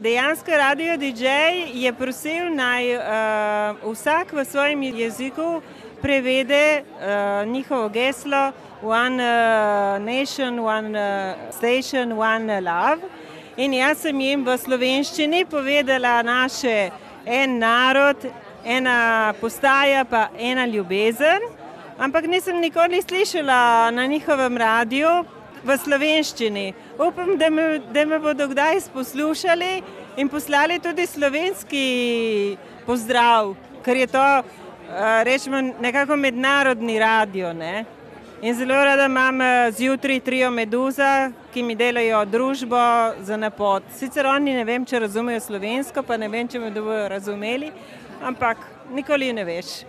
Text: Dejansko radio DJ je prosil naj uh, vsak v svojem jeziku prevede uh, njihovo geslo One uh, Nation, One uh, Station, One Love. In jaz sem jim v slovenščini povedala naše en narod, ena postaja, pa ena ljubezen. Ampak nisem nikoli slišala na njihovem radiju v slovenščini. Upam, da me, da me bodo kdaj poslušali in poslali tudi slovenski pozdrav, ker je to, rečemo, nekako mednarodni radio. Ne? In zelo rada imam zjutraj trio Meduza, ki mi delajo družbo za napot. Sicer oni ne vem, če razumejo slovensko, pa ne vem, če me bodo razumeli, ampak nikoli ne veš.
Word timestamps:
Dejansko 0.00 0.50
radio 0.50 0.96
DJ 0.96 1.26
je 1.76 1.92
prosil 1.92 2.54
naj 2.56 2.86
uh, 2.96 3.92
vsak 3.92 4.32
v 4.32 4.44
svojem 4.44 4.82
jeziku 4.82 5.60
prevede 6.00 6.80
uh, 6.80 7.48
njihovo 7.48 7.88
geslo 7.88 8.52
One 8.82 9.20
uh, 9.20 10.00
Nation, 10.00 10.58
One 10.58 10.96
uh, 10.96 11.52
Station, 11.52 12.12
One 12.12 12.60
Love. 12.60 13.02
In 13.56 13.74
jaz 13.74 14.00
sem 14.00 14.20
jim 14.20 14.44
v 14.44 14.56
slovenščini 14.56 15.44
povedala 15.44 16.22
naše 16.24 16.88
en 17.26 17.58
narod, 17.58 18.24
ena 18.64 19.34
postaja, 19.40 20.06
pa 20.08 20.30
ena 20.38 20.64
ljubezen. 20.66 21.44
Ampak 21.98 22.24
nisem 22.24 22.56
nikoli 22.56 23.02
slišala 23.02 23.90
na 23.92 24.06
njihovem 24.06 24.56
radiju 24.56 25.39
v 25.64 25.76
slovenščini. 25.84 26.66
Upam, 26.98 27.36
da 27.38 27.50
me, 27.50 27.78
da 27.92 28.04
me 28.06 28.18
bodo 28.18 28.48
kdaj 28.48 28.80
poslušali 28.94 29.82
in 30.16 30.28
poslali 30.28 30.78
tudi 30.78 31.06
slovenski 31.06 32.56
pozdrav, 32.86 33.54
ker 33.84 33.96
je 33.96 34.06
to, 34.06 34.26
rečemo, 35.22 35.60
nekako 35.80 36.16
mednarodni 36.16 36.98
radio. 36.98 37.52
Ne? 37.52 37.84
In 38.42 38.54
zelo 38.54 38.74
rada 38.84 39.04
imam 39.04 39.38
zjutraj 39.76 40.20
trio 40.20 40.50
Meduza, 40.50 41.30
ki 41.52 41.62
mi 41.62 41.74
delajo 41.76 42.24
družbo 42.24 42.80
za 43.20 43.36
napot. 43.36 43.82
Sicer 43.92 44.26
oni 44.26 44.54
ne 44.56 44.64
vem, 44.64 44.86
če 44.86 45.02
razumejo 45.04 45.40
slovensko, 45.44 46.02
pa 46.02 46.16
ne 46.16 46.28
vem, 46.28 46.48
če 46.48 46.58
me 46.58 46.70
bodo 46.72 47.04
razumeli, 47.12 47.68
ampak 48.24 48.64
nikoli 48.96 49.32
ne 49.36 49.44
veš. 49.44 49.82